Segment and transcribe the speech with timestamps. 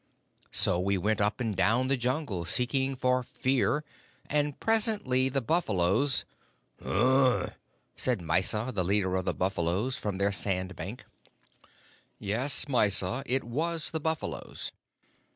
[0.49, 3.83] So we went up and down the Jungle seeking for Fear,
[4.31, 6.25] and presently the buffaloes"
[6.83, 7.53] "Ugh!"
[7.95, 11.05] said Mysa, the leader of the buffaloes, from their sand bank.
[12.17, 14.71] "Yes, Mysa, it was the buffaloes.